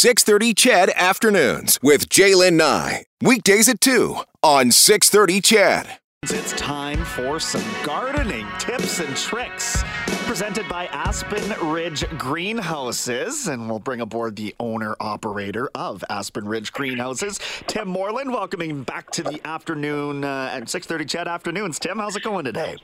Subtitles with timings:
[0.00, 3.04] 630 CHED Afternoons with Jaylen Nye.
[3.20, 5.98] Weekdays at 2 on 630 CHED.
[6.22, 9.82] It's time for some gardening tips and tricks
[10.24, 13.48] presented by Aspen Ridge Greenhouses.
[13.48, 18.32] And we'll bring aboard the owner operator of Aspen Ridge Greenhouses, Tim Moreland.
[18.32, 21.78] Welcoming back to the afternoon uh, at 6:30 CHED afternoons.
[21.78, 22.76] Tim, how's it going today?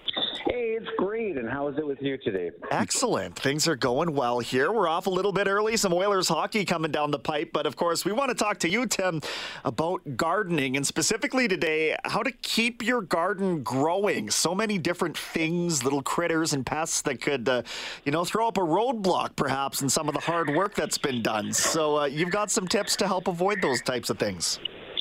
[0.97, 1.37] Great.
[1.37, 2.51] And how is it with you today?
[2.71, 3.39] Excellent.
[3.39, 4.73] Things are going well here.
[4.73, 5.77] We're off a little bit early.
[5.77, 7.51] Some Oilers hockey coming down the pipe.
[7.53, 9.21] But of course, we want to talk to you, Tim,
[9.65, 14.31] about gardening and specifically today, how to keep your garden growing.
[14.31, 17.63] So many different things, little critters and pests that could, uh,
[18.05, 21.23] you know, throw up a roadblock perhaps in some of the hard work that's been
[21.23, 21.53] done.
[21.53, 24.59] So uh, you've got some tips to help avoid those types of things.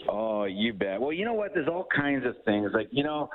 [0.07, 1.01] Oh, you bet.
[1.01, 1.53] Well, you know what?
[1.53, 2.71] There's all kinds of things.
[2.73, 3.29] Like, you know,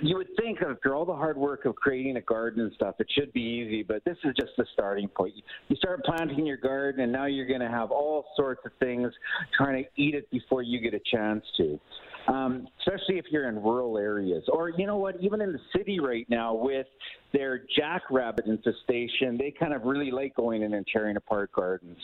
[0.00, 3.06] you would think after all the hard work of creating a garden and stuff, it
[3.16, 5.34] should be easy, but this is just the starting point.
[5.68, 9.12] You start planting your garden, and now you're going to have all sorts of things
[9.56, 11.78] trying to eat it before you get a chance to.
[12.28, 15.98] Um, especially if you're in rural areas, or you know what, even in the city
[15.98, 16.86] right now with
[17.32, 21.98] their jackrabbit infestation, they kind of really like going in and tearing apart gardens.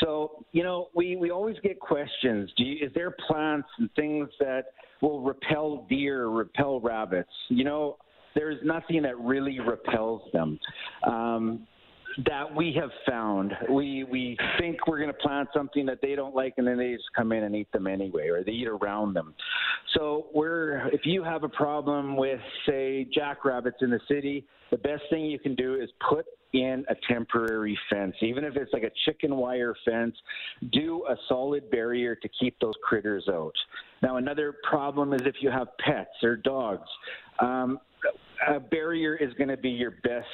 [0.00, 4.30] So you know, we we always get questions: Do you, is there plants and things
[4.40, 7.30] that will repel deer, repel rabbits?
[7.48, 7.96] You know,
[8.34, 10.58] there's nothing that really repels them.
[11.06, 11.66] Um,
[12.26, 13.52] that we have found.
[13.70, 16.92] We we think we're going to plant something that they don't like, and then they
[16.92, 19.34] just come in and eat them anyway, or they eat around them.
[19.94, 25.02] So we're if you have a problem with say jackrabbits in the city, the best
[25.10, 28.90] thing you can do is put in a temporary fence, even if it's like a
[29.04, 30.14] chicken wire fence.
[30.72, 33.52] Do a solid barrier to keep those critters out.
[34.02, 36.88] Now, another problem is if you have pets or dogs.
[37.40, 37.78] Um,
[38.48, 40.26] a barrier is going to be your best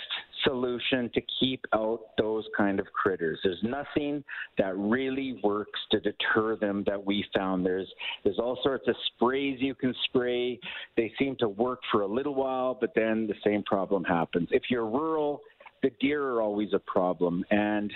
[0.44, 3.38] solution to keep out those kind of critters.
[3.42, 4.24] There's nothing
[4.58, 7.64] that really works to deter them that we found.
[7.64, 7.90] There's
[8.22, 10.58] there's all sorts of sprays you can spray.
[10.96, 14.48] They seem to work for a little while, but then the same problem happens.
[14.50, 15.40] If you're rural,
[15.82, 17.92] the deer are always a problem and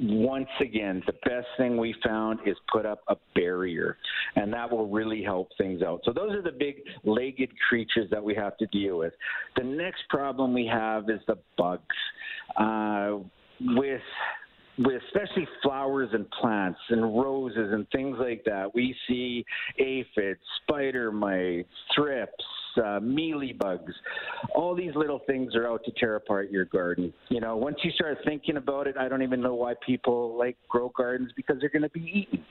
[0.00, 3.98] once again, the best thing we found is put up a barrier,
[4.36, 6.00] and that will really help things out.
[6.04, 9.12] So, those are the big legged creatures that we have to deal with.
[9.56, 11.82] The next problem we have is the bugs.
[12.56, 13.18] Uh,
[13.60, 14.00] with
[14.78, 19.44] with especially flowers and plants and roses and things like that, we see
[19.78, 22.44] aphids, spider mites, thrips,
[22.82, 23.92] uh, mealy bugs.
[24.54, 27.12] All these little things are out to tear apart your garden.
[27.28, 30.56] You know, once you start thinking about it, I don't even know why people like
[30.68, 32.44] grow gardens because they're going to be eaten.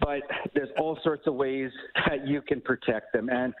[0.00, 0.22] But
[0.54, 1.70] there's all sorts of ways
[2.08, 3.28] that you can protect them.
[3.30, 3.52] And,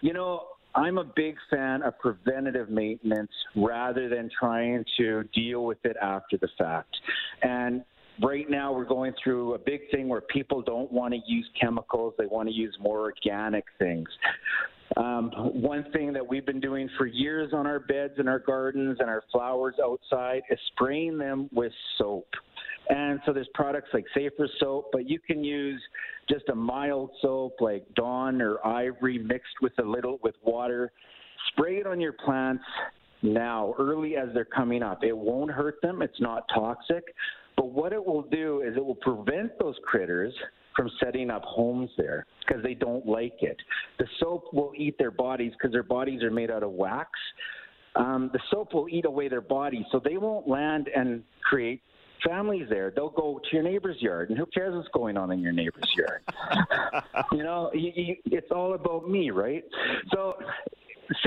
[0.00, 5.78] you know, I'm a big fan of preventative maintenance rather than trying to deal with
[5.84, 6.94] it after the fact.
[7.42, 7.84] And
[8.22, 12.14] right now we're going through a big thing where people don't want to use chemicals,
[12.18, 14.08] they want to use more organic things.
[14.96, 18.98] Um, one thing that we've been doing for years on our beds and our gardens
[19.00, 22.28] and our flowers outside is spraying them with soap.
[22.90, 25.80] And so there's products like Safer soap, but you can use
[26.28, 30.92] just a mild soap like Dawn or Ivory mixed with a little with water.
[31.52, 32.64] Spray it on your plants
[33.22, 35.02] now, early as they're coming up.
[35.02, 36.02] It won't hurt them.
[36.02, 37.04] It's not toxic.
[37.56, 40.34] But what it will do is it will prevent those critters
[40.74, 43.56] from setting up homes there because they don't like it.
[43.98, 47.10] The soap will eat their bodies because their bodies are made out of wax.
[47.96, 51.80] Um, the soap will eat away their bodies, so they won't land and create
[52.26, 52.92] families there.
[52.94, 55.94] They'll go to your neighbor's yard, and who cares what's going on in your neighbor's
[55.96, 56.22] yard?
[57.32, 59.62] you know, you, you, it's all about me, right?
[60.12, 60.34] So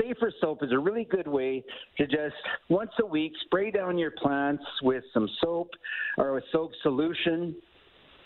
[0.00, 1.64] Safer soap is a really good way
[1.98, 2.34] to just
[2.68, 5.70] once a week spray down your plants with some soap
[6.16, 7.54] or a soap solution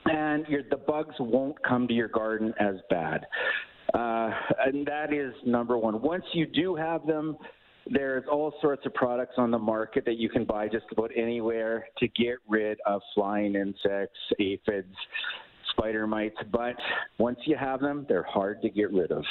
[0.06, 3.26] and the bugs won't come to your garden as bad.
[3.94, 4.30] Uh,
[4.66, 6.00] and that is number one.
[6.00, 7.36] Once you do have them,
[7.90, 11.86] there's all sorts of products on the market that you can buy just about anywhere
[11.98, 14.94] to get rid of flying insects, aphids,
[15.72, 16.36] spider mites.
[16.50, 16.76] But
[17.18, 19.24] once you have them, they're hard to get rid of.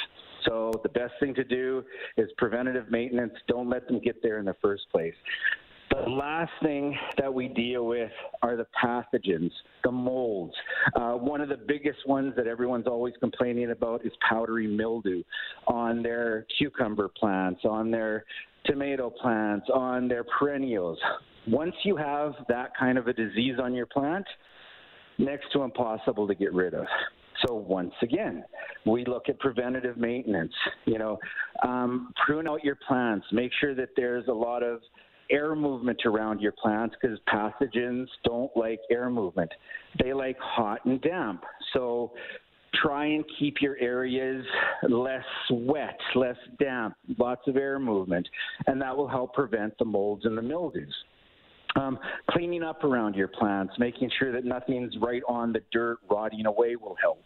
[0.46, 1.84] So the best thing to do
[2.16, 3.32] is preventative maintenance.
[3.48, 5.14] Don't let them get there in the first place.
[5.92, 8.10] The last thing that we deal with
[8.42, 9.50] are the pathogens,
[9.84, 10.54] the molds.
[10.96, 15.22] Uh, one of the biggest ones that everyone's always complaining about is powdery mildew
[15.66, 18.24] on their cucumber plants, on their
[18.64, 20.98] tomato plants, on their perennials.
[21.46, 24.24] Once you have that kind of a disease on your plant,
[25.18, 26.86] next to impossible to get rid of.
[27.46, 28.44] So once again,
[28.86, 30.54] we look at preventative maintenance.
[30.86, 31.18] You know,
[31.62, 33.26] um, prune out your plants.
[33.30, 34.80] Make sure that there's a lot of
[35.32, 39.50] air movement around your plants because pathogens don't like air movement.
[40.02, 41.42] They like hot and damp.
[41.72, 42.12] So
[42.82, 44.44] try and keep your areas
[44.88, 48.28] less wet, less damp, lots of air movement,
[48.66, 50.94] and that will help prevent the molds and the mildews.
[51.74, 51.98] Um,
[52.30, 56.76] cleaning up around your plants, making sure that nothing's right on the dirt rotting away
[56.76, 57.24] will help.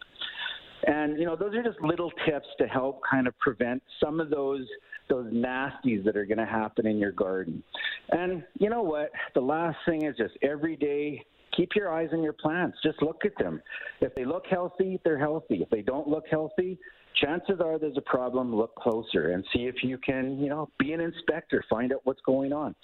[0.87, 4.31] And you know, those are just little tips to help kind of prevent some of
[4.31, 4.67] those
[5.09, 7.63] those nasties that are going to happen in your garden.
[8.11, 9.11] And you know what?
[9.35, 11.25] The last thing is just every day
[11.57, 12.77] keep your eyes on your plants.
[12.83, 13.63] Just look at them.
[14.01, 15.63] If they look healthy, they're healthy.
[15.63, 16.79] If they don't look healthy,
[17.23, 18.55] chances are there's a problem.
[18.55, 22.21] Look closer and see if you can, you know, be an inspector, find out what's
[22.27, 22.75] going on.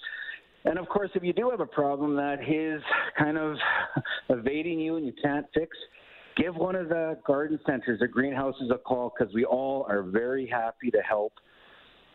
[0.65, 2.81] And of course, if you do have a problem that is
[3.17, 3.57] kind of
[4.29, 5.75] evading you and you can't fix,
[6.35, 10.47] give one of the garden centers or greenhouses a call because we all are very
[10.47, 11.33] happy to help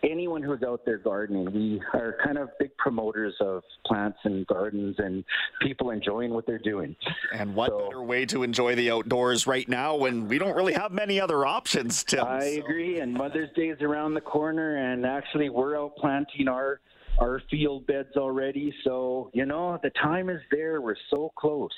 [0.03, 1.53] anyone who's out there gardening.
[1.53, 5.25] We are kind of big promoters of plants and gardens and
[5.61, 6.95] people enjoying what they're doing.
[7.33, 10.75] And what so, better way to enjoy the outdoors right now when we don't really
[10.75, 12.25] have many other options, Tim?
[12.25, 12.61] I so.
[12.61, 13.01] agree.
[13.01, 16.81] And Mother's Day is around the corner, and actually, we're out planting our
[17.19, 18.73] our field beds already.
[18.85, 20.81] So, you know, the time is there.
[20.81, 21.71] We're so close.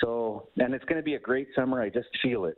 [0.00, 1.80] So, and it's going to be a great summer.
[1.80, 2.56] I just feel it.